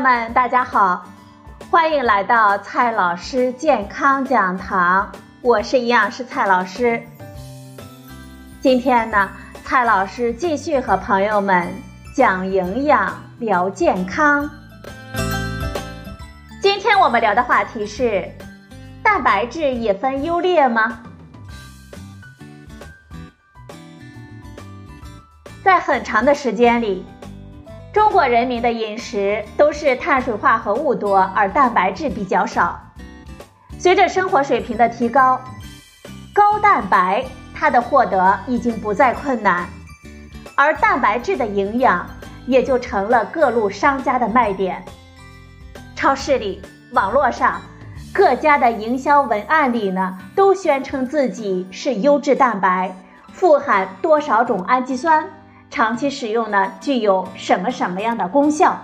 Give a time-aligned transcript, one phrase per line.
[0.00, 1.04] 友们，大家好，
[1.70, 5.12] 欢迎来到蔡老师健康讲堂，
[5.42, 7.02] 我是营养师蔡老师。
[8.62, 9.28] 今天呢，
[9.62, 11.68] 蔡老师继续和朋友们
[12.16, 14.48] 讲营养、聊健康。
[16.62, 18.26] 今天我们聊的话题是：
[19.02, 21.02] 蛋白质也分优劣吗？
[25.62, 27.04] 在很长的时间里。
[27.92, 32.80] 中国人民的饮食都是碳水化合物多，而蛋白质比较少。
[33.80, 35.40] 随着生活水平的提高，
[36.32, 39.66] 高蛋白它的获得已经不再困难，
[40.54, 42.06] 而蛋白质的营养
[42.46, 44.84] 也就成了各路商家的卖点。
[45.96, 46.62] 超市里、
[46.92, 47.60] 网络上，
[48.14, 52.94] 各家的营销文案里呢，都宣称自己是优质蛋白，
[53.32, 55.28] 富含多少种氨基酸。
[55.70, 58.76] 长期使用呢，具有什么什么样的功效？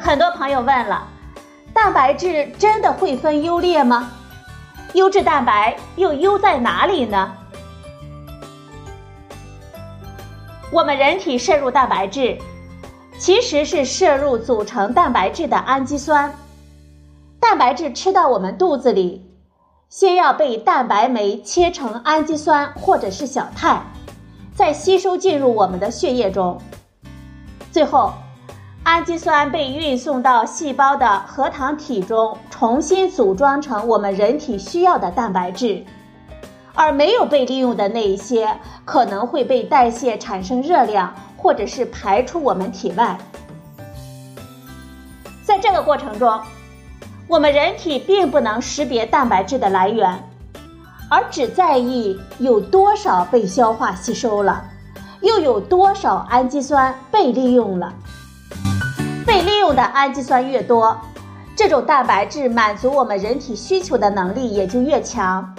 [0.00, 1.06] 很多朋友问了，
[1.72, 4.10] 蛋白质真的会分优劣吗？
[4.94, 7.32] 优质蛋白又优在哪里呢？
[10.72, 12.36] 我们人体摄入蛋白质，
[13.16, 16.34] 其实是摄入组成蛋白质的氨基酸。
[17.38, 19.30] 蛋白质吃到我们肚子里，
[19.88, 23.80] 先要被蛋白酶切成氨基酸或者是小肽。
[24.56, 26.58] 再吸收进入我们的血液中，
[27.70, 28.14] 最后，
[28.84, 35.84] 氨基酸被运送到细胞的核糖体中，重新组装成我们人体需要的蛋白质，
[36.74, 38.48] 而没有被利用的那一些，
[38.86, 43.18] 可能会被代谢产生热量，或者是排出我们体外。
[45.44, 46.40] 在这个过程中，
[47.28, 50.25] 我们人体并不能识别蛋白质的来源。
[51.08, 54.64] 而只在意有多少被消化吸收了，
[55.20, 57.94] 又有多少氨基酸被利用了。
[59.24, 61.00] 被利用的氨基酸越多，
[61.54, 65.54] 这种蛋白质满足我们人体需求的能力也就越强，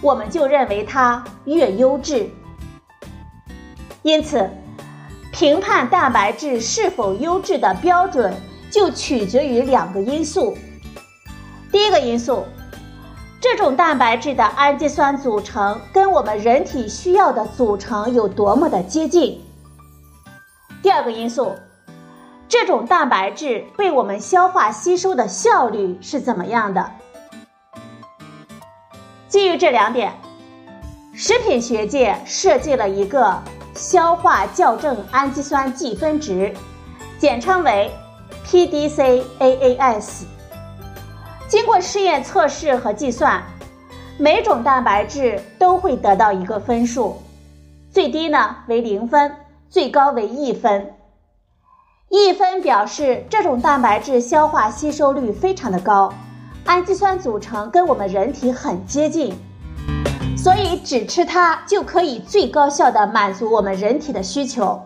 [0.00, 2.28] 我们就认为它越优质。
[4.02, 4.50] 因此，
[5.32, 8.34] 评判蛋白质是否优质的标准
[8.70, 10.56] 就取决于两个因素。
[11.70, 12.44] 第一个因素。
[13.40, 19.40] 这种蛋白质的氨基酸组成跟我们人体需要的组成有多么的接近？
[20.82, 21.54] 第二个因素，
[22.48, 26.90] 这种蛋白质被我们消化吸收的效率是怎么样的？
[29.28, 30.12] 基于这两点，
[31.14, 33.40] 食品学界设计了一个
[33.72, 36.52] 消化校正氨基酸计分值，
[37.20, 37.88] 简称为
[38.44, 40.24] PDCAAS。
[41.48, 43.42] 经过试验测试和计算，
[44.18, 47.16] 每种蛋白质都会得到一个分数，
[47.90, 49.34] 最低呢为零分，
[49.70, 50.94] 最高为一分。
[52.10, 56.12] 一分表示这种蛋白质消化吸收率非常的高，
[56.66, 59.34] 氨基酸组成跟我们人体很接近，
[60.36, 64.78] 所以只吃它就可以最高效的满足我们人体的需求。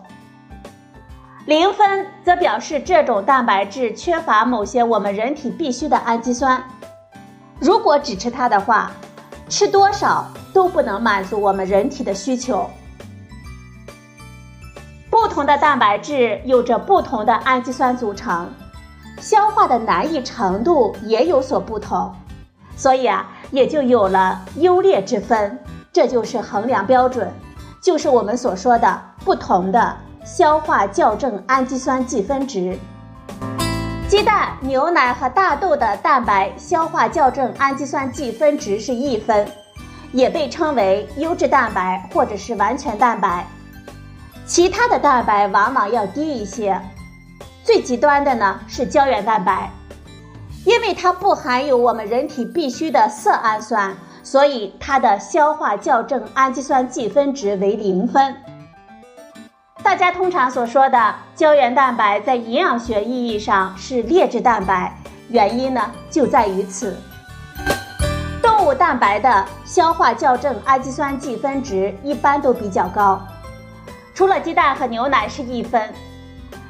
[1.45, 6.63] 零分则表示这种蛋白质缺乏某些我们人体必需的氨基酸。
[7.59, 8.91] 如果只吃它的话，
[9.49, 12.69] 吃多少都不能满足我们人体的需求。
[15.09, 18.49] 不同的蛋白质有着不同的氨基酸组成，
[19.19, 22.09] 消化的难易程度也有所不同，
[22.77, 25.59] 所以啊，也就有了优劣之分。
[25.91, 27.29] 这就是衡量标准，
[27.81, 29.97] 就是我们所说的不同的。
[30.25, 32.77] 消化校正氨基酸计分值，
[34.07, 39.45] 鸡蛋、牛奶和大豆的蛋白消化校正氨基酸计分值是一分，
[40.13, 43.45] 也被称为优质蛋白或者是完全蛋白。
[44.45, 46.79] 其他的蛋白往往要低一些，
[47.61, 49.69] 最极端的呢是胶原蛋白，
[50.63, 53.93] 因为它不含有我们人体必需的色氨酸，
[54.23, 58.33] 所以它的消化校正氨基酸计分值为零分。
[59.83, 64.97] 大家通常所说的胶原蛋白，在营养学意义上是劣质蛋白，
[65.27, 66.97] 原因呢就在于此。
[68.41, 73.21] 动物蛋白的消化校正氨基酸计分值一般都比较高，
[74.15, 75.93] 除了鸡蛋和牛奶是一分，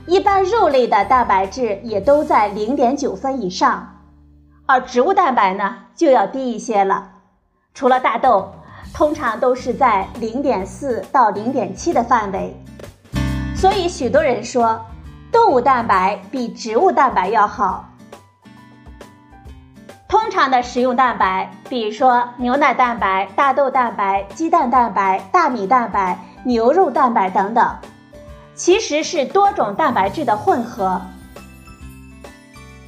[0.07, 4.01] 一般肉类的蛋白质也都在零点九分以上，
[4.65, 7.11] 而植物蛋白呢就要低一些了，
[7.75, 8.51] 除了大豆，
[8.91, 12.59] 通常都是在零点四到零点七的范围。
[13.63, 14.77] 所以，许多人说，
[15.31, 17.85] 动物蛋白比植物蛋白要好。
[20.05, 27.73] 通常的食用蛋白，比如说牛奶蛋白、大豆蛋白、鸡蛋蛋白、大米蛋白、牛肉蛋白等等，
[28.53, 31.01] 其实是多种蛋白质的混合。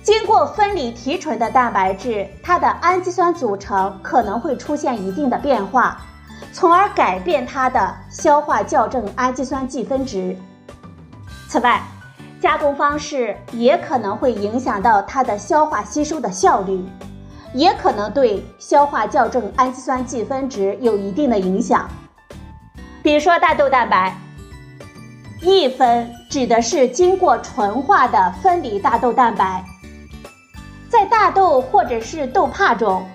[0.03, 6.01] 经过分离提纯的蛋白质，它的氨基酸组成可能会出现一定的变化，
[6.51, 10.37] 从而改变它的消化校正氨基酸计分值。
[11.47, 11.81] 此外，
[12.41, 16.83] 加工方式也可能会影响到它的消化吸收的效率，
[17.53, 21.89] 也可能对消化校正氨基酸计分值有一定的影响。
[23.01, 24.15] 比如说大豆蛋白，
[25.41, 29.63] 一分指的是经过纯化的分离大豆蛋白，
[30.89, 33.05] 在大豆或者是豆粕中，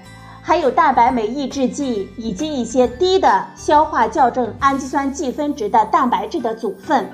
[0.43, 7.09] 含有蛋白酶抑制剂以及一些低的消化校正氨基酸计分值的蛋白质的组分，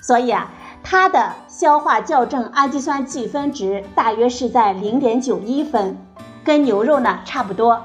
[0.00, 0.50] 所以啊。
[0.82, 5.94] 它的消化校正氨基酸计分值大约是在零点九一分，
[6.42, 7.78] 跟牛肉呢差不多。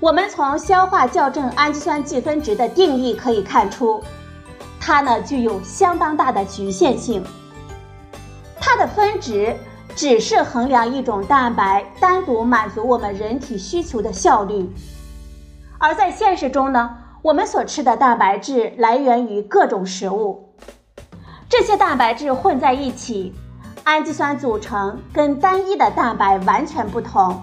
[0.00, 4.02] 我们从消化校正氨基酸计分值的定义可以看出，
[4.80, 7.24] 它呢具有相当大的局限性。
[8.60, 9.56] 它的分值
[9.94, 14.68] 只是衡量一种蛋白单独满足我们人体需求的效率，
[15.78, 16.98] 而在现实中呢。
[17.22, 20.48] 我们所吃的蛋白质来源于各种食物，
[21.48, 23.32] 这些蛋白质混在一起，
[23.84, 27.40] 氨基酸组成跟单一的蛋白完全不同，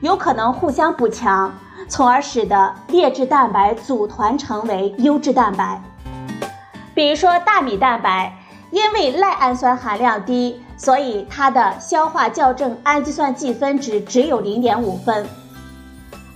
[0.00, 1.52] 有可能互相补强，
[1.88, 5.82] 从而使得劣质蛋白组团成为优质蛋白。
[6.94, 8.34] 比如说大米蛋白，
[8.70, 15.28] 因为赖氨酸含量低，所以它的消化校正氨基酸计分值只有零点五分。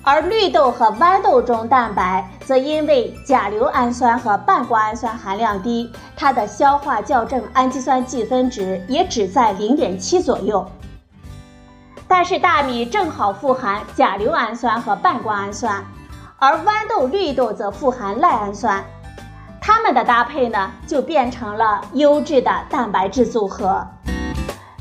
[0.05, 10.69] 而绿豆和豌豆中蛋白则因为甲硫氨酸和半胱氨酸含量低，它的消化校正氨基酸计分值也只在零点七左右。
[12.09, 15.85] 但是大米正好富含甲硫氨酸和半胱氨酸，
[16.37, 18.85] 而豌豆、绿豆则富含赖氨酸，
[19.61, 23.87] 它们的搭配呢就变成了优质的蛋白质组合。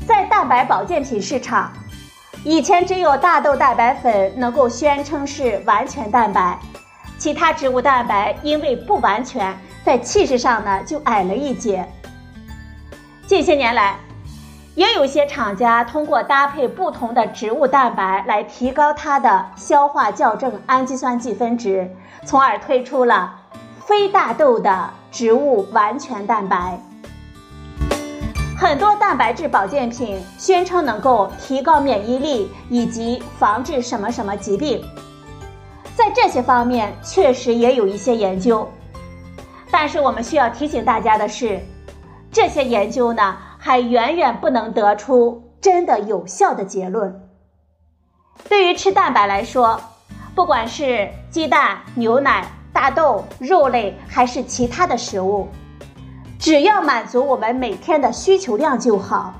[0.04, 1.70] 在蛋白保健品市场。
[2.44, 6.58] 以前只有大豆蛋白粉能够宣称是完全蛋白，
[7.16, 11.88] 其他植物蛋白因为不完全，在气势上呢就矮了一截。
[13.28, 13.96] 近些年来，
[14.74, 21.88] 也有些厂家通过搭配不同的植物蛋白来提高它的消化校正氨基酸计分值，
[22.24, 23.36] 从而推出了
[23.86, 26.80] 非大豆的植物完全蛋白。
[28.62, 34.80] 很多蛋白质保健品宣称能够提高免疫力以及防治什么什么疾病，
[35.96, 38.70] 在这些方面确实也有一些研究，
[39.68, 41.60] 但是我们需要提醒大家的是，
[42.30, 47.28] 这些研究呢还远远不能得出真的有效的结论。
[48.48, 49.80] 对于吃蛋白来说，
[50.36, 55.48] 不管是鸡蛋、牛奶、大豆、肉类还是其他的食物。
[56.42, 59.32] 只要满足我们每天的需求量就好。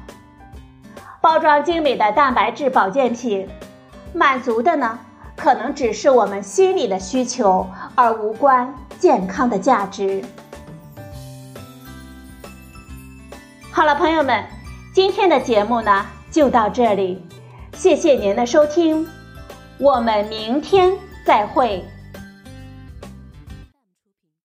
[1.21, 3.49] 包装精美的蛋白质保健品，
[4.15, 5.01] 满足的呢，
[5.35, 7.67] 可能只是我们心理的需求，
[7.97, 10.23] 而无关健康的价值。
[13.73, 14.45] 好了，朋友们，
[14.95, 17.21] 今天的节目呢就到这里，
[17.73, 19.05] 谢谢您的收听，
[19.77, 20.93] 我们明天
[21.27, 21.85] 再会。